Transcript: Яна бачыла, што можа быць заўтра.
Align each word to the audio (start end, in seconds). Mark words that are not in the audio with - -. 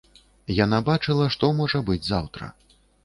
Яна 0.59 0.79
бачыла, 0.87 1.27
што 1.35 1.49
можа 1.59 1.83
быць 1.91 2.03
заўтра. 2.09 2.49